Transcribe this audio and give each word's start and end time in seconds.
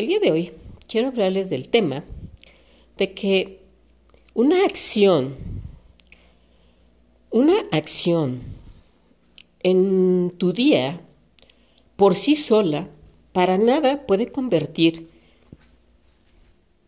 el 0.00 0.06
día 0.06 0.18
de 0.18 0.32
hoy 0.32 0.52
quiero 0.88 1.08
hablarles 1.08 1.50
del 1.50 1.68
tema 1.68 2.04
de 2.96 3.12
que 3.12 3.60
una 4.32 4.64
acción, 4.64 5.36
una 7.30 7.60
acción 7.70 8.40
en 9.62 10.32
tu 10.38 10.54
día 10.54 11.02
por 11.96 12.14
sí 12.14 12.34
sola 12.34 12.88
para 13.32 13.58
nada 13.58 14.06
puede 14.06 14.32
convertir 14.32 15.06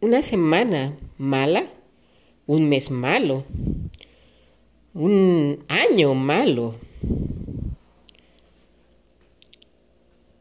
una 0.00 0.22
semana 0.22 0.96
mala, 1.18 1.66
un 2.46 2.66
mes 2.70 2.90
malo, 2.90 3.44
un 4.94 5.62
año 5.68 6.14
malo. 6.14 6.76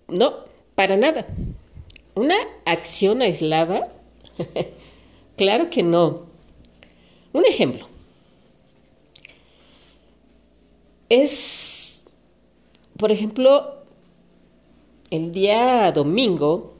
No, 0.07 0.35
para 0.73 0.95
nada. 0.95 1.27
Una 2.15 2.35
acción 2.65 3.21
aislada, 3.21 3.93
claro 5.37 5.69
que 5.69 5.83
no. 5.83 6.25
Un 7.33 7.45
ejemplo. 7.45 7.87
Es, 11.09 12.05
por 12.97 13.11
ejemplo, 13.11 13.81
el 15.09 15.31
día 15.31 15.91
domingo, 15.91 16.73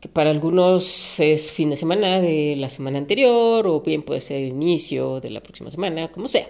que 0.00 0.08
para 0.08 0.30
algunos 0.30 1.20
es 1.20 1.52
fin 1.52 1.70
de 1.70 1.76
semana 1.76 2.20
de 2.20 2.56
la 2.56 2.70
semana 2.70 2.98
anterior, 2.98 3.66
o 3.66 3.80
bien 3.80 4.02
puede 4.02 4.20
ser 4.20 4.40
inicio 4.42 5.20
de 5.20 5.30
la 5.30 5.42
próxima 5.42 5.70
semana, 5.70 6.10
como 6.10 6.26
sea. 6.26 6.48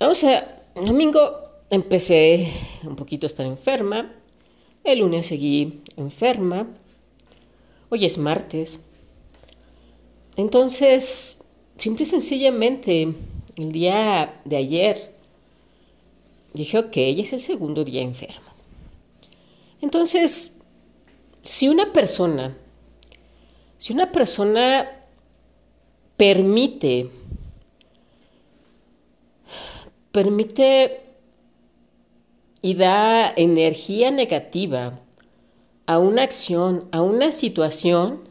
Vamos 0.00 0.22
a, 0.24 0.62
domingo 0.74 1.48
empecé 1.70 2.48
un 2.84 2.96
poquito 2.96 3.26
a 3.26 3.28
estar 3.28 3.46
enferma, 3.46 4.14
el 4.92 5.00
lunes 5.00 5.26
seguí 5.26 5.82
enferma, 5.96 6.66
hoy 7.90 8.04
es 8.04 8.18
martes. 8.18 8.80
Entonces, 10.36 11.42
simple 11.76 12.04
y 12.04 12.06
sencillamente, 12.06 13.14
el 13.56 13.72
día 13.72 14.40
de 14.44 14.56
ayer 14.56 15.14
dije, 16.54 16.78
ok, 16.78 16.96
es 16.96 17.32
el 17.32 17.40
segundo 17.40 17.84
día 17.84 18.02
enferma. 18.02 18.54
Entonces, 19.80 20.56
si 21.42 21.68
una 21.68 21.92
persona, 21.92 22.56
si 23.76 23.92
una 23.92 24.10
persona 24.10 24.90
permite, 26.16 27.10
permite 30.12 31.07
y 32.62 32.74
da 32.74 33.32
energía 33.36 34.10
negativa 34.10 35.00
a 35.86 35.98
una 35.98 36.22
acción, 36.22 36.84
a 36.92 37.02
una 37.02 37.32
situación, 37.32 38.28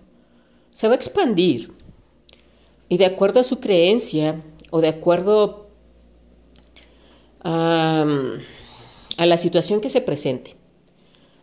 se 0.72 0.88
va 0.88 0.94
a 0.94 0.98
expandir. 0.98 1.74
Y 2.90 2.98
de 2.98 3.06
acuerdo 3.06 3.40
a 3.40 3.44
su 3.44 3.60
creencia 3.60 4.42
o 4.70 4.82
de 4.82 4.90
acuerdo 4.90 5.68
a, 7.44 8.06
la 9.18 9.38
situación 9.38 9.82
que 9.82 9.90
se 9.90 10.02
presente. 10.02 10.56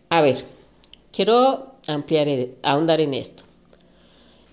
A 0.09 0.21
ver, 0.21 0.45
quiero 1.13 1.75
ampliar, 1.89 2.29
ahondar 2.63 3.01
en 3.01 3.15
esto. 3.15 3.43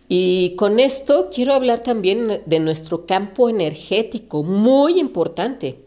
Y 0.10 0.56
con 0.56 0.80
esto 0.80 1.30
quiero 1.34 1.54
hablar 1.54 1.84
también 1.84 2.42
de 2.46 2.60
nuestro 2.60 3.06
campo 3.06 3.50
energético, 3.50 4.44
muy 4.44 5.00
importante. 5.00 5.80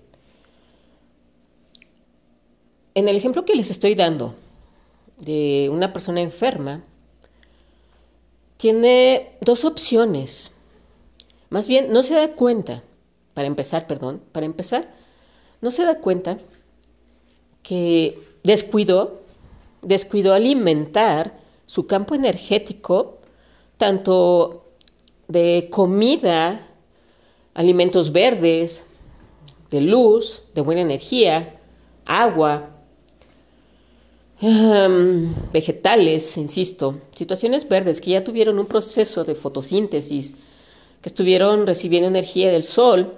En 2.94 3.08
el 3.08 3.16
ejemplo 3.16 3.44
que 3.44 3.56
les 3.56 3.70
estoy 3.70 3.94
dando 3.94 4.34
de 5.18 5.68
una 5.72 5.92
persona 5.92 6.20
enferma, 6.20 6.82
tiene 8.56 9.32
dos 9.40 9.64
opciones. 9.64 10.52
Más 11.50 11.66
bien, 11.66 11.92
no 11.92 12.02
se 12.02 12.14
da 12.14 12.34
cuenta, 12.34 12.82
para 13.34 13.48
empezar, 13.48 13.86
perdón, 13.86 14.22
para 14.32 14.46
empezar, 14.46 14.94
no 15.60 15.70
se 15.70 15.84
da 15.84 16.00
cuenta 16.00 16.38
que 17.62 18.18
descuidó, 18.44 19.22
descuidó 19.82 20.34
alimentar 20.34 21.40
su 21.66 21.86
campo 21.86 22.14
energético, 22.14 23.18
tanto 23.76 24.66
de 25.26 25.68
comida, 25.70 26.68
alimentos 27.54 28.12
verdes, 28.12 28.84
de 29.70 29.80
luz, 29.80 30.44
de 30.54 30.60
buena 30.60 30.82
energía, 30.82 31.58
agua, 32.04 32.73
vegetales, 35.52 36.36
insisto, 36.36 37.00
situaciones 37.14 37.68
verdes 37.68 38.00
que 38.00 38.10
ya 38.10 38.24
tuvieron 38.24 38.58
un 38.58 38.66
proceso 38.66 39.24
de 39.24 39.34
fotosíntesis, 39.34 40.34
que 41.00 41.08
estuvieron 41.08 41.66
recibiendo 41.66 42.08
energía 42.08 42.50
del 42.50 42.62
sol, 42.62 43.14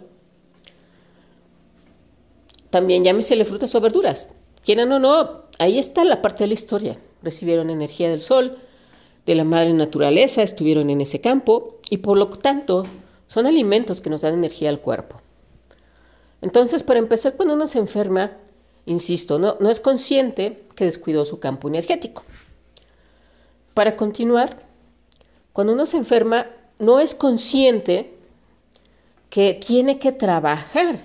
también 2.70 3.04
llámesele 3.04 3.44
frutas 3.44 3.74
o 3.74 3.80
verduras. 3.80 4.28
Quieran 4.64 4.92
o 4.92 4.98
no, 4.98 5.44
ahí 5.58 5.78
está 5.78 6.04
la 6.04 6.20
parte 6.20 6.44
de 6.44 6.48
la 6.48 6.54
historia. 6.54 6.98
Recibieron 7.22 7.70
energía 7.70 8.10
del 8.10 8.20
sol, 8.20 8.58
de 9.24 9.34
la 9.34 9.44
madre 9.44 9.72
naturaleza, 9.72 10.42
estuvieron 10.42 10.90
en 10.90 11.00
ese 11.00 11.20
campo 11.20 11.78
y 11.88 11.98
por 11.98 12.18
lo 12.18 12.28
tanto 12.28 12.86
son 13.28 13.46
alimentos 13.46 14.00
que 14.00 14.10
nos 14.10 14.22
dan 14.22 14.34
energía 14.34 14.68
al 14.68 14.80
cuerpo. 14.80 15.20
Entonces, 16.42 16.82
para 16.82 16.98
empezar, 16.98 17.34
cuando 17.34 17.54
uno 17.54 17.66
se 17.66 17.78
enferma, 17.78 18.32
Insisto, 18.86 19.40
no, 19.40 19.58
es 19.68 19.80
consciente 19.80 20.64
que 20.76 20.84
descuidó 20.84 21.24
su 21.24 21.40
campo 21.40 21.68
energético. 21.68 22.22
Para 23.74 23.96
continuar, 23.96 24.62
cuando 25.52 25.72
uno 25.72 25.86
se 25.86 25.96
enferma, 25.96 26.46
no 26.78 27.00
es 27.00 27.14
consciente 27.14 28.14
que 29.28 29.54
tiene 29.54 29.98
que 29.98 30.12
trabajar 30.12 31.00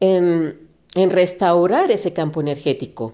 en, 0.00 0.68
en 0.94 1.10
restaurar 1.10 1.90
ese 1.90 2.14
campo 2.14 2.40
energético. 2.40 3.12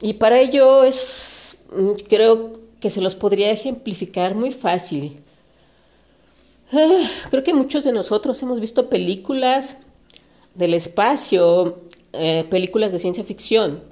Y 0.00 0.14
para 0.14 0.38
ello 0.38 0.84
es, 0.84 1.64
creo 2.08 2.60
que 2.80 2.90
se 2.90 3.00
los 3.00 3.16
podría 3.16 3.50
ejemplificar 3.50 4.36
muy 4.36 4.52
fácil. 4.52 5.22
Ah, 6.72 7.02
creo 7.30 7.42
que 7.42 7.54
muchos 7.54 7.82
de 7.82 7.92
nosotros 7.92 8.40
hemos 8.42 8.60
visto 8.60 8.88
películas 8.88 9.76
del 10.56 10.74
espacio, 10.74 11.80
eh, 12.12 12.44
películas 12.48 12.92
de 12.92 12.98
ciencia 12.98 13.24
ficción, 13.24 13.82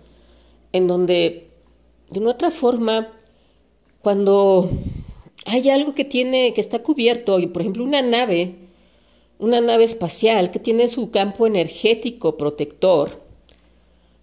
en 0.72 0.86
donde 0.86 1.50
de 2.10 2.20
una 2.20 2.30
otra 2.30 2.50
forma, 2.50 3.12
cuando 4.00 4.70
hay 5.46 5.68
algo 5.70 5.94
que 5.94 6.04
tiene, 6.04 6.54
que 6.54 6.60
está 6.60 6.82
cubierto, 6.82 7.38
y 7.38 7.46
por 7.46 7.62
ejemplo 7.62 7.84
una 7.84 8.02
nave, 8.02 8.56
una 9.38 9.60
nave 9.60 9.84
espacial 9.84 10.50
que 10.50 10.58
tiene 10.58 10.88
su 10.88 11.10
campo 11.10 11.46
energético 11.46 12.36
protector, 12.36 13.22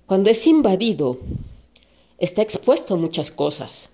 cuando 0.06 0.30
es 0.30 0.46
invadido, 0.48 1.20
está 2.18 2.42
expuesto 2.42 2.96
a 2.96 2.98
muchas 2.98 3.32
cosas. 3.32 3.90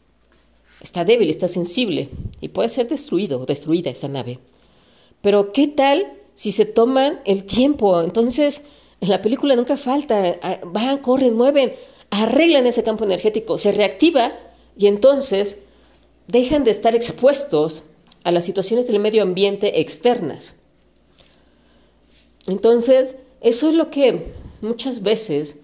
Está 0.82 1.06
débil, 1.06 1.30
está 1.30 1.48
sensible 1.48 2.10
y 2.40 2.50
puede 2.50 2.70
ser 2.70 2.88
destruido, 2.88 3.46
destruida 3.46 3.90
esa 3.90 4.08
nave. 4.08 4.40
Pero 5.22 5.52
¿qué 5.52 5.68
tal 5.68 6.14
si 6.38 6.52
se 6.52 6.66
toman 6.66 7.20
el 7.26 7.46
tiempo. 7.46 8.00
Entonces, 8.00 8.62
en 9.02 9.10
la 9.10 9.24
película 9.24 9.56
nunca 9.56 9.76
falta, 9.76 10.38
ah, 10.44 10.60
van, 10.68 11.00
corren, 11.00 11.36
mueven, 11.36 11.74
arreglan 12.12 12.68
ese 12.68 12.84
campo 12.84 13.06
energético, 13.06 13.58
se 13.58 13.72
reactiva 13.72 14.34
y 14.78 14.86
entonces 14.86 15.58
dejan 16.28 16.64
de 16.64 16.70
estar 16.70 16.96
expuestos 16.96 17.82
a 18.24 18.32
las 18.32 18.46
situaciones 18.46 18.86
del 18.86 19.00
medio 19.00 19.24
ambiente 19.24 19.82
externas. 19.82 20.54
Entonces, 22.46 23.16
eso 23.42 23.70
es 23.70 23.74
lo 23.74 23.90
que 23.90 24.28
muchas 24.62 25.02
veces, 25.02 25.56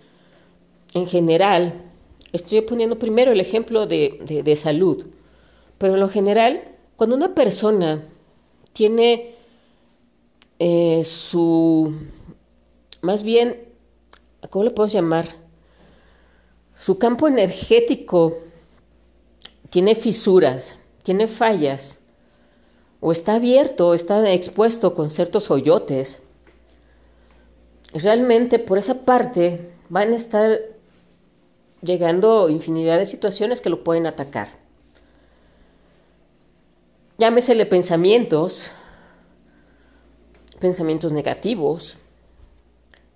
en 0.95 1.05
general, 1.05 1.83
estoy 2.31 2.61
poniendo 2.61 2.97
primero 2.97 3.31
el 3.31 3.41
ejemplo 3.41 3.85
de, 3.85 4.41
de 4.43 4.55
salud, 4.55 5.05
pero 5.77 5.93
en 5.93 5.99
lo 5.99 6.09
general, 6.09 6.63
cuando 6.95 7.15
una 7.15 7.35
persona 7.35 8.07
tiene 8.73 9.35
eh, 10.65 11.03
su, 11.03 11.93
más 13.01 13.21
bien, 13.21 13.59
¿cómo 14.49 14.63
le 14.63 14.71
puedo 14.71 14.87
llamar? 14.87 15.43
su 16.75 16.97
campo 16.97 17.27
energético 17.27 18.37
tiene 19.69 19.95
fisuras, 19.95 20.77
tiene 21.03 21.27
fallas, 21.27 21.99
o 22.99 23.11
está 23.11 23.35
abierto, 23.35 23.89
o 23.89 23.93
está 23.93 24.31
expuesto 24.31 24.93
con 24.93 25.09
ciertos 25.09 25.51
hoyotes, 25.51 26.21
realmente 27.93 28.59
por 28.59 28.77
esa 28.77 29.05
parte 29.05 29.69
van 29.89 30.13
a 30.13 30.15
estar 30.15 30.59
llegando 31.81 32.49
infinidad 32.49 32.97
de 32.97 33.05
situaciones 33.05 33.61
que 33.61 33.69
lo 33.69 33.83
pueden 33.83 34.07
atacar. 34.07 34.49
Llámesele 37.17 37.65
pensamientos, 37.65 38.71
pensamientos 40.63 41.11
negativos. 41.11 41.97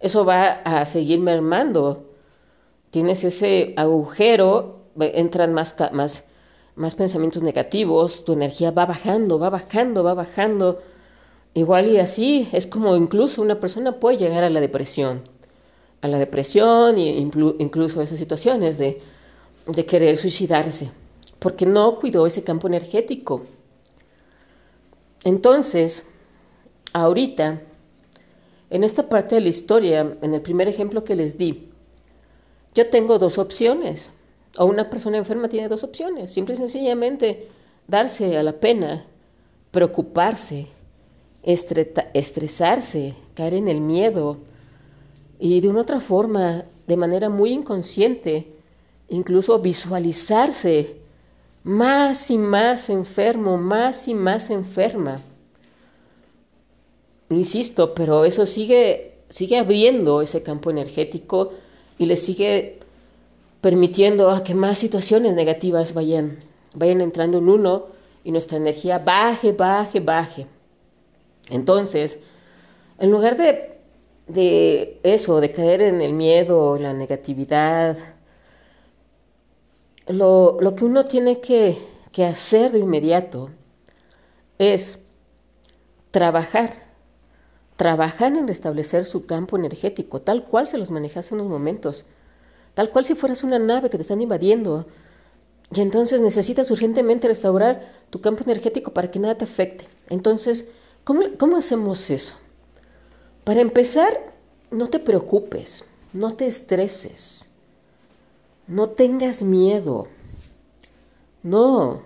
Eso 0.01 0.25
va 0.25 0.61
a 0.65 0.85
seguir 0.85 1.21
mermando. 1.21 2.03
Tienes 2.91 3.23
ese 3.23 3.73
agujero, 3.77 4.81
entran 4.99 5.53
más, 5.53 5.73
más, 5.94 6.25
más 6.75 6.95
pensamientos 6.95 7.41
negativos, 7.41 8.25
tu 8.25 8.33
energía 8.33 8.71
va 8.71 8.85
bajando, 8.85 9.39
va 9.39 9.49
bajando, 9.49 10.03
va 10.03 10.13
bajando. 10.13 10.81
Igual 11.53 11.88
y 11.88 11.99
así 11.99 12.49
es 12.51 12.67
como 12.67 12.97
incluso 12.97 13.41
una 13.41 13.61
persona 13.61 13.94
puede 13.94 14.17
llegar 14.17 14.44
a 14.44 14.49
la 14.49 14.59
depresión 14.59 15.21
a 16.01 16.07
la 16.07 16.19
depresión 16.19 16.97
e 16.97 17.29
incluso 17.59 18.01
esas 18.01 18.19
situaciones 18.19 18.77
de, 18.77 19.01
de 19.65 19.85
querer 19.85 20.17
suicidarse, 20.17 20.91
porque 21.39 21.65
no 21.65 21.97
cuidó 21.97 22.27
ese 22.27 22.44
campo 22.44 22.67
energético. 22.67 23.45
Entonces, 25.23 26.05
ahorita, 26.94 27.62
en 28.69 28.84
esta 28.84 29.07
parte 29.07 29.36
de 29.36 29.42
la 29.42 29.50
historia, 29.50 30.18
en 30.22 30.34
el 30.34 30.42
primer 30.42 30.68
ejemplo 30.68 31.04
que 31.04 31.16
les 31.16 31.38
di, 31.38 31.69
yo 32.75 32.89
tengo 32.89 33.18
dos 33.18 33.38
opciones, 33.38 34.12
o 34.57 34.66
una 34.66 34.89
persona 34.89 35.18
enferma 35.18 35.50
tiene 35.50 35.68
dos 35.68 35.84
opciones, 35.84 36.31
simple 36.31 36.54
y 36.56 36.57
sencillamente 36.57 37.48
darse 37.88 38.38
a 38.38 38.44
la 38.44 38.54
pena, 38.54 39.06
preocuparse, 39.72 40.68
estresarse, 41.44 43.16
caer 43.36 43.54
en 43.54 43.68
el 43.68 43.81
miedo, 43.81 44.38
y 45.40 45.62
de 45.62 45.69
una 45.69 45.81
otra 45.81 46.00
forma, 46.00 46.66
de 46.88 46.98
manera 46.98 47.30
muy 47.30 47.51
inconsciente, 47.51 48.48
incluso 49.10 49.60
visualizarse 49.60 50.98
más 51.63 52.31
y 52.31 52.38
más 52.38 52.90
enfermo, 52.90 53.57
más 53.57 54.07
y 54.07 54.13
más 54.13 54.50
enferma. 54.50 55.22
Insisto, 57.29 57.94
pero 57.94 58.25
eso 58.25 58.45
sigue, 58.45 59.15
sigue 59.29 59.57
abriendo 59.57 60.21
ese 60.21 60.44
campo 60.44 60.69
energético 60.69 61.51
y 61.97 62.06
le 62.06 62.15
sigue 62.15 62.79
permitiendo 63.62 64.29
a 64.29 64.44
que 64.44 64.53
más 64.53 64.77
situaciones 64.77 65.33
negativas 65.33 65.94
vayan, 65.94 66.39
vayan 66.74 67.01
entrando 67.01 67.39
en 67.39 67.50
uno 67.50 67.88
y 68.24 68.31
nuestra 68.31 68.57
energía 68.57 69.00
baje, 69.00 69.51
baje, 69.51 70.00
baje. 70.00 70.47
Entonces, 71.50 72.19
en 73.00 73.12
lugar 73.12 73.38
de 73.38 73.77
de 74.27 75.00
eso, 75.03 75.39
de 75.39 75.51
caer 75.51 75.81
en 75.81 76.01
el 76.01 76.13
miedo, 76.13 76.77
la 76.77 76.94
negatividad, 76.94 77.97
lo, 80.07 80.57
lo 80.59 80.75
que 80.75 80.85
uno 80.85 81.06
tiene 81.06 81.39
que, 81.39 81.77
que 82.12 82.25
hacer 82.25 82.71
de 82.71 82.80
inmediato 82.80 83.50
es 84.57 85.00
trabajar, 86.12 86.87
trabajar 87.77 88.35
en 88.35 88.47
restablecer 88.47 89.06
su 89.06 89.25
campo 89.25 89.56
energético, 89.56 90.21
tal 90.21 90.44
cual 90.45 90.68
se 90.68 90.77
los 90.77 90.91
manejas 90.91 91.31
en 91.31 91.39
unos 91.39 91.50
momentos, 91.50 92.06
tal 92.74 92.89
cual 92.89 93.06
si 93.06 93.15
fueras 93.15 93.44
una 93.44 93.59
nave 93.59 93.89
que 93.89 93.97
te 93.97 94.01
están 94.01 94.21
invadiendo. 94.21 94.88
Y 95.74 95.81
entonces 95.81 96.19
necesitas 96.19 96.69
urgentemente 96.71 97.27
restaurar 97.27 97.88
tu 98.09 98.19
campo 98.19 98.44
energético 98.44 98.94
para 98.94 99.12
que 99.12 99.19
nada 99.19 99.38
te 99.38 99.45
afecte. 99.45 99.85
Entonces, 100.09 100.68
¿cómo, 101.03 101.21
cómo 101.38 101.56
hacemos 101.57 102.09
eso? 102.09 102.35
Para 103.44 103.62
empezar, 103.62 104.33
no 104.71 104.88
te 104.89 105.00
preocupes, 105.00 105.85
no 106.13 106.33
te 106.33 106.47
estreses, 106.47 107.47
no 108.68 108.89
tengas 108.89 109.44
miedo. 109.44 110.07
No, 111.44 112.01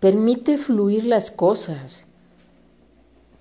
permite 0.00 0.56
fluir 0.56 1.04
las 1.04 1.30
cosas, 1.30 2.06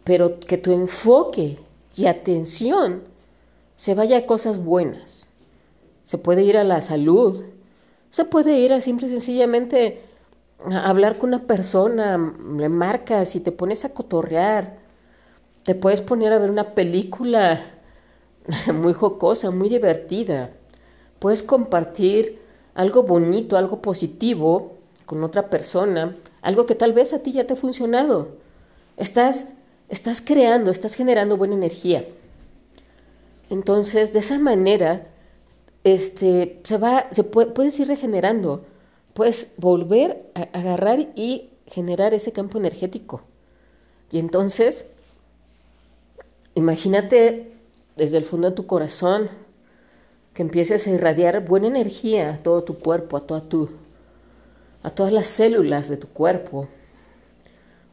pero 0.03 0.39
que 0.39 0.57
tu 0.57 0.71
enfoque 0.71 1.57
y 1.95 2.05
atención 2.05 3.03
se 3.75 3.95
vaya 3.95 4.17
a 4.17 4.25
cosas 4.25 4.57
buenas. 4.57 5.27
Se 6.03 6.17
puede 6.17 6.43
ir 6.43 6.57
a 6.57 6.63
la 6.63 6.81
salud, 6.81 7.43
se 8.09 8.25
puede 8.25 8.59
ir 8.59 8.73
a 8.73 8.81
simple 8.81 9.07
y 9.07 9.11
sencillamente 9.11 10.01
a 10.65 10.89
hablar 10.89 11.17
con 11.17 11.29
una 11.29 11.47
persona, 11.47 12.35
le 12.57 12.69
marcas 12.69 13.35
y 13.35 13.39
te 13.39 13.51
pones 13.51 13.85
a 13.85 13.89
cotorrear, 13.89 14.77
te 15.63 15.75
puedes 15.75 16.01
poner 16.01 16.33
a 16.33 16.39
ver 16.39 16.49
una 16.49 16.75
película 16.75 17.59
muy 18.73 18.93
jocosa, 18.93 19.51
muy 19.51 19.69
divertida. 19.69 20.51
Puedes 21.19 21.43
compartir 21.43 22.41
algo 22.73 23.03
bonito, 23.03 23.57
algo 23.57 23.81
positivo 23.81 24.73
con 25.05 25.23
otra 25.23 25.49
persona, 25.49 26.15
algo 26.41 26.65
que 26.65 26.75
tal 26.75 26.93
vez 26.93 27.13
a 27.13 27.19
ti 27.19 27.31
ya 27.31 27.45
te 27.45 27.53
ha 27.53 27.57
funcionado. 27.57 28.29
Estás, 28.97 29.47
estás 29.91 30.21
creando, 30.21 30.71
estás 30.71 30.95
generando 30.95 31.37
buena 31.37 31.53
energía. 31.53 32.05
Entonces, 33.51 34.13
de 34.13 34.19
esa 34.19 34.39
manera, 34.39 35.07
este, 35.83 36.59
se 36.63 36.77
va, 36.79 37.07
se 37.11 37.23
puede, 37.23 37.51
puedes 37.51 37.79
ir 37.79 37.87
regenerando, 37.87 38.65
puedes 39.13 39.49
volver 39.57 40.31
a 40.33 40.41
agarrar 40.57 40.99
y 41.15 41.49
generar 41.67 42.15
ese 42.15 42.31
campo 42.31 42.57
energético. 42.57 43.21
Y 44.11 44.17
entonces 44.17 44.85
Imagínate 46.55 47.53
desde 47.95 48.17
el 48.17 48.25
fondo 48.25 48.49
de 48.49 48.55
tu 48.55 48.67
corazón 48.67 49.29
que 50.33 50.41
empieces 50.41 50.85
a 50.85 50.89
irradiar 50.91 51.45
buena 51.45 51.67
energía 51.67 52.33
a 52.33 52.37
todo 52.43 52.63
tu 52.63 52.77
cuerpo, 52.77 53.15
a 53.15 53.21
toda 53.21 53.41
tu 53.41 53.69
a 54.83 54.89
todas 54.89 55.13
las 55.13 55.27
células 55.27 55.87
de 55.89 55.97
tu 55.97 56.07
cuerpo. 56.07 56.67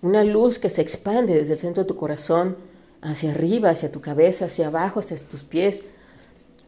Una 0.03 0.25
luz 0.25 0.59
que 0.59 0.71
se 0.71 0.83
expande 0.83 1.35
desde 1.35 1.55
el 1.55 1.59
centro 1.59 1.83
de 1.83 1.89
tu 1.89 1.97
corazón 1.97 2.57
hacia 3.03 3.31
arriba, 3.31 3.71
hacia 3.71 3.93
tu 3.93 4.01
cabeza, 4.01 4.47
hacia 4.47 4.69
abajo, 4.69 5.01
hacia 5.01 5.17
tus 5.19 5.43
pies, 5.43 5.83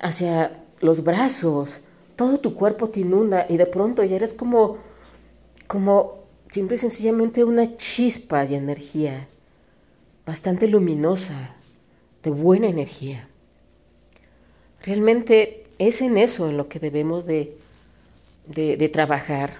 hacia 0.00 0.64
los 0.80 1.04
brazos. 1.04 1.78
Todo 2.16 2.38
tu 2.38 2.54
cuerpo 2.54 2.88
te 2.88 3.00
inunda 3.00 3.46
y 3.48 3.56
de 3.56 3.66
pronto 3.66 4.02
ya 4.04 4.16
eres 4.16 4.34
como 4.34 4.78
como 5.70 6.24
simple 6.50 6.74
y 6.74 6.78
sencillamente 6.78 7.44
una 7.44 7.76
chispa 7.76 8.44
de 8.44 8.56
energía 8.56 9.28
bastante 10.26 10.66
luminosa, 10.66 11.54
de 12.24 12.30
buena 12.30 12.66
energía. 12.66 13.28
Realmente 14.82 15.66
es 15.78 16.00
en 16.00 16.18
eso 16.18 16.48
en 16.48 16.56
lo 16.56 16.68
que 16.68 16.80
debemos 16.80 17.24
de, 17.24 17.56
de, 18.46 18.88
trabajar. 18.88 19.58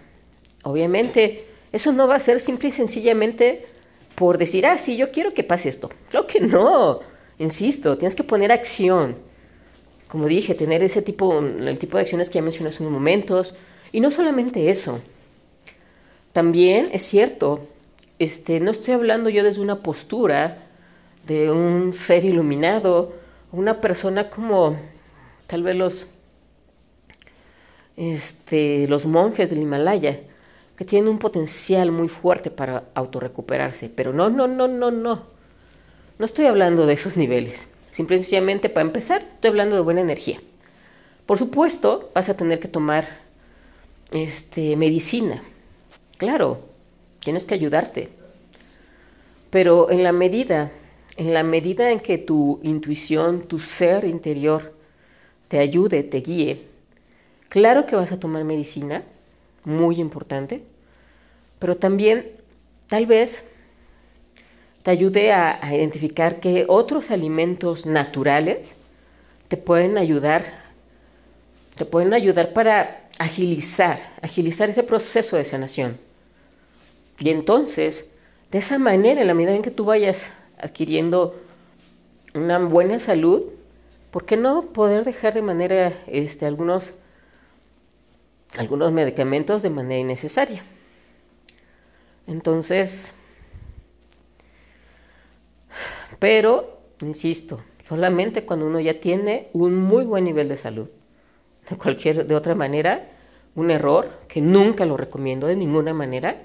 Obviamente, 0.64 1.46
eso 1.72 1.92
no 1.92 2.08
va 2.08 2.16
a 2.16 2.20
ser 2.20 2.40
simple 2.40 2.68
y 2.68 2.72
sencillamente 2.72 3.66
por 4.14 4.38
decir, 4.38 4.66
ah, 4.66 4.76
sí, 4.76 4.96
yo 4.96 5.10
quiero 5.12 5.32
que 5.32 5.44
pase 5.44 5.68
esto. 5.68 5.88
Claro 6.10 6.26
que 6.26 6.40
no, 6.40 7.00
insisto, 7.38 7.96
tienes 7.96 8.14
que 8.14 8.24
poner 8.24 8.52
acción. 8.52 9.16
Como 10.08 10.26
dije, 10.26 10.54
tener 10.54 10.82
ese 10.82 11.02
tipo, 11.02 11.38
el 11.38 11.78
tipo 11.78 11.96
de 11.96 12.02
acciones 12.02 12.28
que 12.28 12.34
ya 12.34 12.42
mencioné 12.42 12.70
hace 12.70 12.82
unos 12.82 12.92
momentos. 12.92 13.54
Y 13.92 14.00
no 14.00 14.10
solamente 14.10 14.68
eso. 14.68 15.00
También 16.32 16.88
es 16.92 17.02
cierto, 17.02 17.66
este, 18.18 18.60
no 18.60 18.70
estoy 18.70 18.94
hablando 18.94 19.30
yo 19.30 19.42
desde 19.42 19.60
una 19.60 19.80
postura 19.80 20.58
de 21.26 21.50
un 21.50 21.94
ser 21.94 22.24
iluminado, 22.24 23.14
una 23.52 23.80
persona 23.80 24.28
como 24.28 24.76
tal 25.46 25.62
vez 25.62 25.76
los, 25.76 26.06
este, 27.96 28.86
los 28.88 29.06
monjes 29.06 29.50
del 29.50 29.60
Himalaya, 29.60 30.20
que 30.80 30.87
tienen 30.87 31.10
un 31.10 31.18
potencial 31.18 31.92
muy 31.92 32.08
fuerte 32.08 32.50
para 32.50 32.84
autorrecuperarse. 32.94 33.90
Pero 33.90 34.14
no, 34.14 34.30
no, 34.30 34.49
no, 34.49 34.66
no, 34.66 34.90
no. 34.90 35.25
No 36.18 36.25
estoy 36.25 36.46
hablando 36.46 36.87
de 36.87 36.94
esos 36.94 37.18
niveles. 37.18 37.66
Simplemente 37.92 38.70
para 38.70 38.87
empezar, 38.87 39.20
estoy 39.20 39.50
hablando 39.50 39.76
de 39.76 39.82
buena 39.82 40.00
energía. 40.00 40.40
Por 41.26 41.37
supuesto, 41.37 42.10
vas 42.14 42.30
a 42.30 42.37
tener 42.38 42.60
que 42.60 42.68
tomar 42.68 43.06
este, 44.12 44.75
medicina. 44.76 45.42
Claro, 46.16 46.62
tienes 47.22 47.44
que 47.44 47.52
ayudarte. 47.52 48.08
Pero 49.50 49.90
en 49.90 50.02
la 50.02 50.12
medida 50.12 50.70
en 51.18 51.34
la 51.34 51.42
medida 51.42 51.90
en 51.90 52.00
que 52.00 52.16
tu 52.16 52.58
intuición, 52.62 53.42
tu 53.42 53.58
ser 53.58 54.06
interior 54.06 54.72
te 55.49 55.58
ayude, 55.58 56.04
te 56.04 56.22
guíe, 56.22 56.68
claro 57.50 57.84
que 57.84 57.96
vas 57.96 58.12
a 58.12 58.18
tomar 58.18 58.44
medicina, 58.44 59.04
muy 59.64 60.00
importante, 60.00 60.62
pero 61.58 61.76
también 61.76 62.32
tal 62.86 63.06
vez 63.06 63.44
te 64.82 64.90
ayude 64.90 65.32
a, 65.32 65.60
identificar 65.74 66.40
que 66.40 66.64
otros 66.68 67.10
alimentos 67.10 67.86
naturales 67.86 68.74
te 69.48 69.56
pueden 69.56 69.98
ayudar 69.98 70.70
te 71.80 71.86
pueden 71.86 72.12
ayudar 72.12 72.52
para 72.52 73.08
agilizar, 73.18 74.00
agilizar 74.20 74.68
ese 74.68 74.82
proceso 74.82 75.38
de 75.38 75.46
sanación. 75.46 75.96
Y 77.18 77.30
entonces, 77.30 78.04
de 78.50 78.58
esa 78.58 78.78
manera, 78.78 79.22
en 79.22 79.26
la 79.26 79.32
medida 79.32 79.54
en 79.54 79.62
que 79.62 79.70
tú 79.70 79.86
vayas 79.86 80.26
adquiriendo 80.58 81.40
una 82.34 82.58
buena 82.58 82.98
salud, 82.98 83.44
¿por 84.10 84.26
qué 84.26 84.36
no 84.36 84.66
poder 84.66 85.04
dejar 85.04 85.32
de 85.32 85.40
manera 85.40 85.94
este, 86.06 86.44
algunos, 86.44 86.92
algunos 88.57 88.92
medicamentos 88.92 89.62
de 89.62 89.71
manera 89.71 90.00
innecesaria? 90.00 90.62
Entonces, 92.26 93.12
pero, 96.19 96.78
insisto, 97.00 97.62
solamente 97.88 98.45
cuando 98.45 98.66
uno 98.66 98.78
ya 98.78 99.00
tiene 99.00 99.49
un 99.52 99.76
muy 99.76 100.04
buen 100.04 100.25
nivel 100.25 100.49
de 100.49 100.57
salud. 100.57 100.88
De 101.69 101.76
cualquier, 101.76 102.26
de 102.26 102.35
otra 102.35 102.54
manera, 102.54 103.11
un 103.54 103.71
error, 103.71 104.21
que 104.28 104.40
nunca 104.40 104.85
lo 104.87 104.97
recomiendo 104.97 105.47
de 105.47 105.57
ninguna 105.57 105.95
manera, 105.95 106.42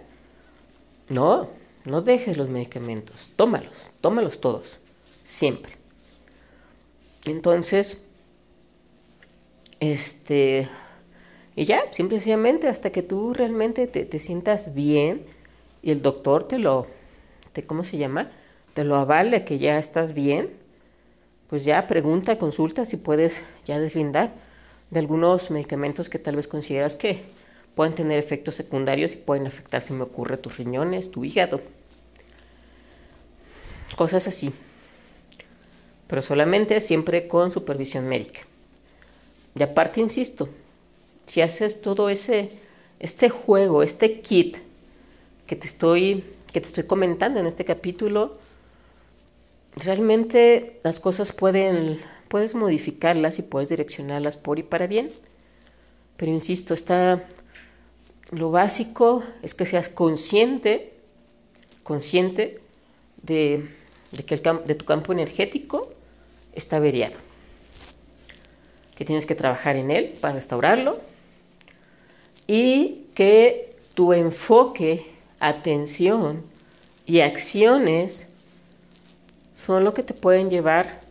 no, 1.10 1.50
no 1.84 2.02
dejes 2.02 2.38
los 2.38 2.50
medicamentos, 2.50 3.32
tómalos, 3.36 3.74
tómalos 4.02 4.40
todos, 4.40 4.80
siempre. 5.24 5.74
Entonces, 7.26 8.02
este, 9.80 10.70
y 11.56 11.66
ya, 11.66 11.84
simplemente 11.92 12.68
hasta 12.68 12.92
que 12.92 13.02
tú 13.02 13.34
realmente 13.34 13.88
te, 13.88 14.06
te, 14.06 14.20
sientas 14.20 14.74
bien 14.74 15.26
y 15.82 15.92
el 15.92 16.02
doctor 16.02 16.48
te 16.48 16.60
lo, 16.60 16.88
te, 17.54 17.64
¿cómo 17.64 17.84
se 17.84 17.98
llama? 17.98 18.32
Te 18.74 18.84
lo 18.84 18.96
avale 18.96 19.46
que 19.46 19.58
ya 19.58 19.78
estás 19.78 20.14
bien, 20.14 20.50
pues 21.50 21.64
ya 21.64 21.88
pregunta, 21.88 22.38
consulta 22.38 22.86
si 22.86 22.98
puedes 22.98 23.42
ya 23.66 23.80
deslindar 23.80 24.34
de 24.90 25.00
algunos 25.00 25.50
medicamentos 25.52 26.10
que 26.10 26.20
tal 26.20 26.36
vez 26.36 26.48
consideras 26.48 26.96
que 26.96 27.22
pueden 27.76 27.94
tener 27.94 28.20
efectos 28.20 28.56
secundarios 28.56 29.14
y 29.14 29.18
pueden 29.18 29.48
afectar, 29.48 29.82
si 29.82 29.94
me 29.94 30.04
ocurre, 30.04 30.38
tus 30.38 30.58
riñones, 30.58 31.12
tu 31.12 31.24
hígado. 31.24 31.62
Cosas 33.96 34.28
así 34.28 34.52
pero 36.08 36.22
solamente 36.22 36.80
siempre 36.82 37.28
con 37.28 37.52
supervisión 37.52 38.08
médica. 38.08 38.42
Y 39.58 39.64
aparte, 39.64 40.02
insisto, 40.02 40.50
si 41.25 41.41
haces 41.41 41.82
todo 41.82 42.10
ese, 42.10 42.50
este 43.00 43.29
juego, 43.29 43.84
este 43.84 44.22
kit 44.22 44.58
que 45.48 45.55
te 45.55 45.67
estoy, 45.67 46.24
que 46.51 46.62
te 46.62 46.67
estoy 46.67 46.84
comentando 46.84 47.39
en 47.39 47.46
este 47.46 47.65
capítulo, 47.65 48.38
realmente 49.75 50.79
las 50.84 51.00
cosas 51.00 51.32
pueden, 51.32 52.00
puedes 52.29 52.55
modificarlas 52.55 53.39
y 53.39 53.41
puedes 53.41 53.70
direccionarlas 53.70 54.38
por 54.38 54.60
y 54.60 54.63
para 54.63 54.88
bien. 54.88 55.12
Pero 56.17 56.32
insisto, 56.32 56.74
está, 56.74 57.27
lo 58.32 58.51
básico 58.51 59.24
es 59.41 59.53
que 59.53 59.65
seas 59.65 59.89
consciente, 59.89 60.94
consciente 61.84 62.62
de, 63.22 63.70
de 64.12 64.24
que 64.24 64.36
el, 64.36 64.41
de 64.65 64.75
tu 64.75 64.86
campo 64.86 65.12
energético 65.12 65.91
está 66.53 66.77
averiado, 66.77 67.17
que 68.96 69.03
tienes 69.03 69.25
que 69.25 69.36
trabajar 69.36 69.75
en 69.75 69.91
él 69.91 70.13
para 70.22 70.36
restaurarlo 70.36 71.00
y 72.48 73.06
que 73.14 73.75
tu 73.94 74.14
enfoque, 74.14 75.06
atención 75.40 76.44
y 77.06 77.22
acciones 77.22 78.28
son 79.66 79.84
lo 79.84 79.94
que 79.94 80.04
te 80.04 80.14
pueden 80.14 80.50
llevar 80.50 81.02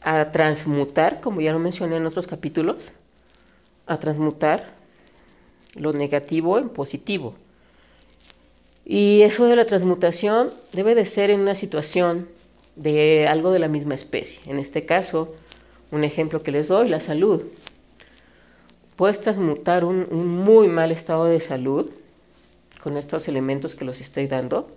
a 0.00 0.32
transmutar, 0.32 1.20
como 1.20 1.40
ya 1.40 1.52
lo 1.52 1.58
mencioné 1.58 1.96
en 1.96 2.06
otros 2.06 2.26
capítulos, 2.26 2.92
a 3.86 3.98
transmutar 3.98 4.74
lo 5.74 5.92
negativo 5.92 6.58
en 6.58 6.68
positivo. 6.68 7.34
Y 8.84 9.22
eso 9.22 9.46
de 9.46 9.56
la 9.56 9.64
transmutación 9.64 10.50
debe 10.72 10.94
de 10.94 11.04
ser 11.04 11.30
en 11.30 11.40
una 11.40 11.54
situación 11.54 12.28
de 12.74 13.28
algo 13.28 13.52
de 13.52 13.58
la 13.58 13.68
misma 13.68 13.94
especie. 13.94 14.40
En 14.46 14.58
este 14.58 14.84
caso, 14.84 15.34
un 15.90 16.04
ejemplo 16.04 16.42
que 16.42 16.50
les 16.50 16.68
doy, 16.68 16.88
la 16.88 17.00
salud. 17.00 17.42
Puedes 18.96 19.20
transmutar 19.20 19.84
un, 19.84 20.06
muy 20.44 20.68
mal 20.68 20.90
estado 20.92 21.24
de 21.24 21.40
salud 21.40 21.90
con 22.82 22.96
estos 22.96 23.28
elementos 23.28 23.74
que 23.74 23.84
los 23.84 24.00
estoy 24.00 24.26
dando 24.26 24.68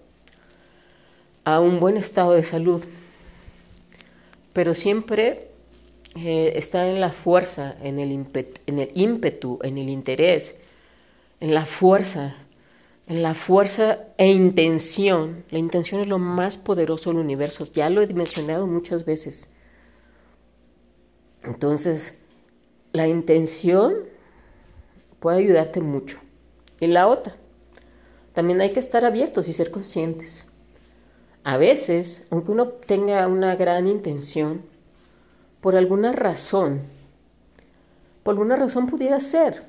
a 1.44 1.60
un 1.60 1.80
buen 1.80 1.98
estado 1.98 2.32
de 2.32 2.44
salud. 2.44 2.84
Pero 4.54 4.74
siempre 4.74 5.48
eh, 6.16 6.54
está 6.56 6.88
en 6.88 7.02
la 7.02 7.12
fuerza, 7.12 7.76
en 7.84 8.00
el, 8.00 8.12
en 8.12 8.80
el 8.80 8.92
ímpetu, 8.96 9.60
en 9.64 9.78
el 9.78 9.90
interés, 9.90 10.56
en 11.40 11.54
la 11.54 11.66
fuerza 11.66 12.36
en 13.08 13.22
la 13.22 13.34
fuerza 13.34 14.00
e 14.18 14.28
intención. 14.28 15.44
La 15.52 15.60
intención 15.60 16.02
es 16.02 16.08
lo 16.08 16.18
más 16.18 16.58
poderoso 16.58 17.10
del 17.10 17.20
universo. 17.20 17.66
Ya 17.66 17.90
lo 17.90 18.02
he 18.02 18.08
mencionado 18.08 18.66
muchas 18.68 19.06
veces. 19.06 19.52
Entonces, 21.44 22.16
la 22.96 23.08
intención 23.08 23.96
puede 25.20 25.38
ayudarte 25.38 25.82
mucho. 25.82 26.20
Y 26.80 26.88
la 26.88 27.08
otra, 27.08 27.36
también 28.34 28.62
hay 28.62 28.72
que 28.74 28.80
estar 28.80 29.06
abiertos 29.06 29.48
y 29.48 29.54
ser 29.54 29.72
conscientes. 29.72 30.46
A 31.44 31.58
veces, 31.58 32.24
aunque 32.32 32.52
uno 32.52 32.68
tenga 32.68 33.28
una 33.28 33.56
gran 33.56 33.88
intención, 33.88 34.64
por 35.62 35.76
alguna 35.76 36.12
razón, 36.12 36.82
por 38.24 38.34
alguna 38.34 38.56
razón 38.56 38.88
pudiera 38.88 39.20
ser 39.20 39.64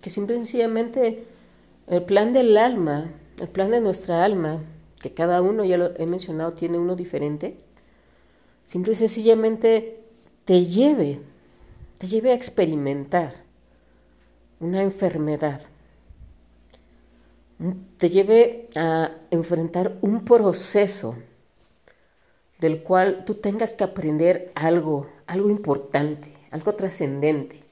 que 0.00 0.10
simple 0.10 0.36
y 0.36 0.38
sencillamente 0.38 1.24
el 1.86 2.02
plan 2.04 2.32
del 2.32 2.56
alma, 2.56 3.10
el 3.38 3.48
plan 3.48 3.70
de 3.70 3.80
nuestra 3.80 4.24
alma, 4.24 4.60
que 5.00 5.12
cada 5.12 5.42
uno, 5.42 5.64
ya 5.64 5.78
lo 5.78 5.96
he 5.98 6.06
mencionado, 6.06 6.52
tiene 6.52 6.78
uno 6.78 6.96
diferente, 6.96 7.56
simple 8.64 8.92
y 8.92 8.96
sencillamente 8.96 10.00
te 10.44 10.64
lleve, 10.64 11.20
te 12.02 12.08
lleve 12.08 12.32
a 12.32 12.34
experimentar 12.34 13.32
una 14.58 14.82
enfermedad, 14.82 15.60
te 17.96 18.08
lleve 18.08 18.68
a 18.74 19.12
enfrentar 19.30 19.98
un 20.00 20.24
proceso 20.24 21.14
del 22.58 22.82
cual 22.82 23.24
tú 23.24 23.36
tengas 23.36 23.74
que 23.74 23.84
aprender 23.84 24.50
algo, 24.56 25.06
algo 25.28 25.48
importante, 25.48 26.34
algo 26.50 26.74
trascendente, 26.74 27.62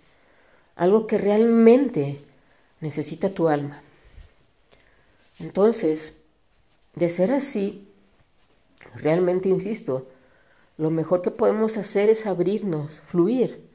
algo 0.77 1.09
que 1.09 1.19
realmente 1.19 2.21
necesita 2.79 3.31
tu 3.31 3.49
alma. 3.49 3.83
Entonces, 5.41 6.15
de 6.95 7.11
ser 7.11 7.33
así, 7.33 7.89
realmente 8.95 9.49
insisto, 9.49 10.07
lo 10.79 10.91
mejor 10.91 11.21
que 11.21 11.33
podemos 11.33 11.77
hacer 11.77 12.11
es 12.11 12.27
abrirnos, 12.27 13.01
fluir, 13.01 13.70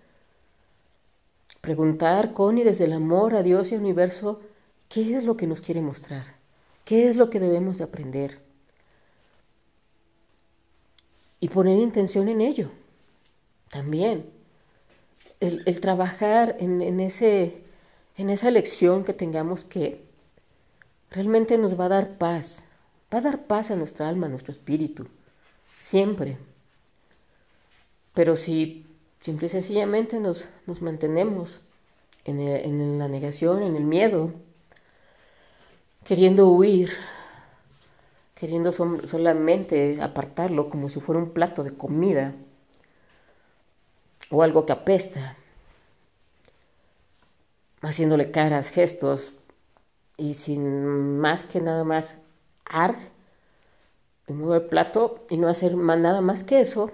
preguntar 1.66 2.34
con 2.34 2.60
y 2.60 2.64
desde 2.64 2.86
el 2.86 2.94
amor 2.94 3.34
a 3.34 3.42
Dios 3.42 3.72
y 3.72 3.76
al 3.76 3.82
universo 3.82 4.38
qué 4.88 5.18
es 5.18 5.26
lo 5.26 5.36
que 5.36 5.48
nos 5.48 5.62
quiere 5.62 5.82
mostrar, 5.82 6.36
qué 6.86 7.10
es 7.10 7.18
lo 7.18 7.32
que 7.32 7.40
debemos 7.40 7.80
de 7.80 7.86
aprender 7.86 8.40
y 11.40 11.50
poner 11.50 11.78
intención 11.78 12.30
en 12.30 12.42
ello 12.42 12.70
también. 13.70 14.30
El, 15.40 15.80
trabajar 15.82 16.56
en, 16.60 16.82
en, 16.82 17.00
ese, 17.00 17.64
en 18.16 18.30
esa 18.30 18.52
lección 18.52 19.04
que 19.04 19.14
tengamos 19.14 19.64
que 19.64 20.02
realmente 21.10 21.58
nos 21.58 21.80
va 21.80 21.86
a 21.86 21.90
dar 21.90 22.18
paz. 22.18 22.64
Va 23.14 23.18
a 23.18 23.22
dar 23.22 23.48
paz 23.48 23.72
a 23.72 23.76
nuestra 23.76 24.08
alma, 24.08 24.28
a 24.28 24.30
nuestro 24.30 24.52
espíritu. 24.52 25.08
Siempre. 25.78 26.38
Pero 28.14 28.36
si 28.36 28.85
simple 29.26 29.48
y 29.48 29.50
sencillamente 29.50 30.20
nos, 30.20 30.46
nos 30.68 30.84
mantenemos 30.84 31.60
en, 32.26 32.40
en 32.40 33.00
la 33.00 33.08
negación, 33.08 33.64
en 33.64 33.76
el 33.76 33.84
miedo, 33.84 34.34
queriendo 36.04 36.48
huir, 36.48 36.92
queriendo 38.36 38.72
solamente 38.72 40.00
apartarlo 40.00 40.70
como 40.70 40.90
si 40.90 41.00
fuera 41.00 41.20
un 41.20 41.32
plato 41.32 41.64
de 41.64 41.76
comida 41.76 42.36
o 44.30 44.44
algo 44.44 44.68
que 44.68 44.74
apesta, 44.74 45.36
haciéndole 47.82 48.30
caras, 48.30 48.70
gestos, 48.70 49.32
y 50.18 50.36
sin 50.36 51.18
más 51.18 51.44
que 51.44 51.62
nada 51.62 51.84
más 51.84 52.18
ar, 52.64 52.96
en 54.28 54.52
el 54.52 54.62
plato 54.68 55.26
y 55.32 55.38
no 55.38 55.48
hacer 55.48 55.76
nada 55.76 56.22
más 56.22 56.44
que 56.44 56.62
eso, 56.62 56.92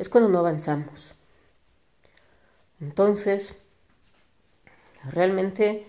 es 0.00 0.08
cuando 0.08 0.28
no 0.28 0.40
avanzamos. 0.40 1.14
Entonces, 2.80 3.54
realmente 5.10 5.86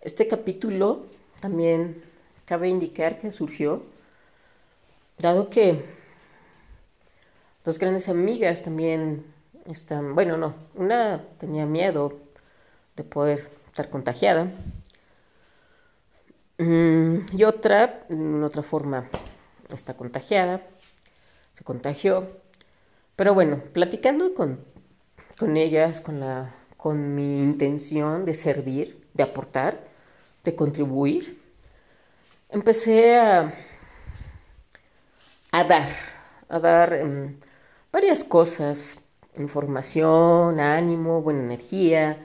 este 0.00 0.28
capítulo 0.28 1.06
también 1.40 2.02
cabe 2.46 2.68
indicar 2.68 3.18
que 3.18 3.32
surgió, 3.32 3.82
dado 5.18 5.50
que 5.50 5.84
dos 7.64 7.78
grandes 7.78 8.08
amigas 8.08 8.62
también 8.62 9.24
están, 9.66 10.14
bueno, 10.14 10.36
no, 10.36 10.54
una 10.74 11.22
tenía 11.38 11.66
miedo 11.66 12.18
de 12.96 13.04
poder 13.04 13.50
estar 13.68 13.90
contagiada. 13.90 14.50
Mm, 16.58 17.26
y 17.32 17.44
otra, 17.44 18.04
en 18.08 18.42
otra 18.42 18.62
forma, 18.62 19.08
está 19.68 19.94
contagiada, 19.94 20.62
se 21.52 21.64
contagió. 21.64 22.28
Pero 23.16 23.34
bueno, 23.34 23.62
platicando 23.72 24.34
con, 24.34 24.64
con 25.40 25.56
ellas, 25.56 26.02
con, 26.02 26.20
la, 26.20 26.54
con 26.76 27.14
mi 27.14 27.42
intención 27.42 28.26
de 28.26 28.34
servir, 28.34 29.06
de 29.14 29.22
aportar, 29.22 29.88
de 30.44 30.54
contribuir, 30.54 31.40
empecé 32.50 33.18
a, 33.18 33.54
a 35.50 35.64
dar, 35.64 35.88
a 36.50 36.58
dar 36.58 36.92
em, 36.92 37.36
varias 37.90 38.22
cosas, 38.22 38.98
información, 39.38 40.60
ánimo, 40.60 41.22
buena 41.22 41.42
energía. 41.42 42.18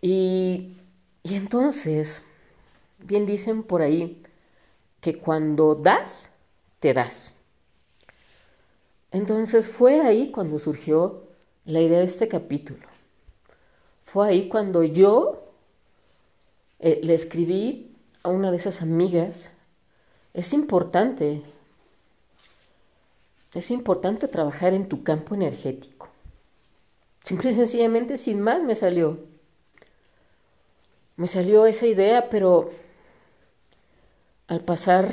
Y, 0.00 0.76
y 1.22 1.36
entonces, 1.36 2.22
bien 2.98 3.26
dicen 3.26 3.62
por 3.62 3.80
ahí, 3.80 4.24
que 5.00 5.18
cuando 5.18 5.76
das, 5.76 6.30
te 6.80 6.92
das. 6.94 7.32
Entonces 9.12 9.68
fue 9.68 10.00
ahí 10.00 10.32
cuando 10.32 10.58
surgió 10.58 11.24
la 11.64 11.80
idea 11.80 11.98
de 11.98 12.04
este 12.04 12.28
capítulo. 12.28 12.86
Fue 14.02 14.28
ahí 14.28 14.48
cuando 14.48 14.82
yo 14.82 15.52
eh, 16.78 17.00
le 17.02 17.14
escribí 17.14 17.96
a 18.22 18.28
una 18.28 18.50
de 18.50 18.56
esas 18.56 18.82
amigas, 18.82 19.50
es 20.32 20.52
importante 20.52 21.42
es 23.54 23.70
importante 23.70 24.26
trabajar 24.28 24.74
en 24.74 24.88
tu 24.88 25.04
campo 25.04 25.34
energético. 25.34 26.08
Simple 27.22 27.50
y 27.50 27.54
sencillamente, 27.54 28.18
sin 28.18 28.40
más, 28.40 28.60
me 28.62 28.74
salió. 28.74 29.20
Me 31.16 31.28
salió 31.28 31.64
esa 31.66 31.86
idea, 31.86 32.28
pero 32.28 32.72
al 34.48 34.60
pasar, 34.60 35.08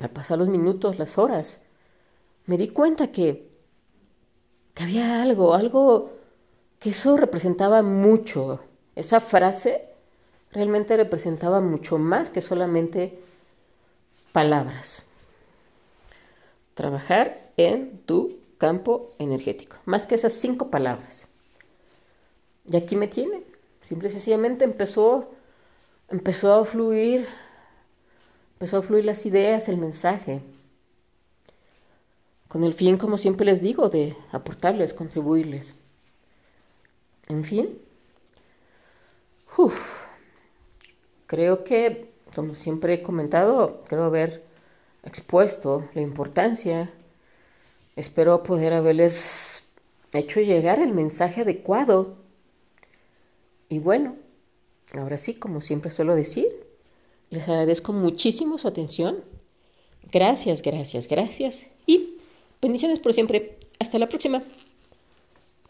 al 0.00 0.10
pasar 0.10 0.38
los 0.38 0.48
minutos, 0.48 0.98
las 0.98 1.18
horas, 1.18 1.60
me 2.46 2.56
di 2.56 2.68
cuenta 2.68 3.12
que, 3.12 3.46
que 4.78 4.84
había 4.84 5.22
algo, 5.22 5.54
algo 5.54 6.12
que 6.78 6.90
eso 6.90 7.16
representaba 7.16 7.82
mucho. 7.82 8.60
Esa 8.94 9.18
frase 9.18 9.82
realmente 10.52 10.96
representaba 10.96 11.60
mucho 11.60 11.98
más 11.98 12.30
que 12.30 12.40
solamente 12.40 13.18
palabras 14.30 15.02
trabajar 16.74 17.50
en 17.56 17.98
tu 18.06 18.38
campo 18.56 19.10
energético. 19.18 19.78
Más 19.84 20.06
que 20.06 20.14
esas 20.14 20.34
cinco 20.34 20.70
palabras. 20.70 21.26
Y 22.64 22.76
aquí 22.76 22.94
me 22.94 23.08
tiene. 23.08 23.42
Simple 23.82 24.08
y 24.08 24.12
sencillamente 24.12 24.62
empezó, 24.62 25.28
empezó 26.08 26.54
a 26.54 26.64
fluir, 26.64 27.26
empezó 28.52 28.76
a 28.76 28.82
fluir 28.82 29.04
las 29.06 29.26
ideas, 29.26 29.68
el 29.68 29.78
mensaje. 29.78 30.40
Con 32.48 32.64
el 32.64 32.72
fin, 32.72 32.96
como 32.96 33.18
siempre 33.18 33.44
les 33.44 33.60
digo, 33.60 33.90
de 33.90 34.16
aportarles, 34.32 34.94
contribuirles. 34.94 35.74
En 37.28 37.44
fin. 37.44 37.78
Creo 41.26 41.64
que, 41.64 42.10
como 42.34 42.54
siempre 42.54 42.94
he 42.94 43.02
comentado, 43.02 43.84
creo 43.86 44.04
haber 44.04 44.44
expuesto 45.04 45.88
la 45.94 46.00
importancia. 46.00 46.90
Espero 47.96 48.42
poder 48.42 48.72
haberles 48.72 49.64
hecho 50.12 50.40
llegar 50.40 50.78
el 50.78 50.92
mensaje 50.92 51.42
adecuado. 51.42 52.16
Y 53.68 53.78
bueno, 53.78 54.16
ahora 54.94 55.18
sí, 55.18 55.34
como 55.34 55.60
siempre 55.60 55.90
suelo 55.90 56.14
decir, 56.14 56.48
les 57.30 57.48
agradezco 57.48 57.92
muchísimo 57.92 58.56
su 58.56 58.68
atención. 58.68 59.22
Gracias, 60.10 60.62
gracias, 60.62 61.08
gracias. 61.08 61.66
Y 61.86 62.17
bendiciones 62.60 62.98
por 63.00 63.12
siempre. 63.12 63.58
Hasta 63.78 63.98
la 63.98 64.08
próxima. 64.08 64.42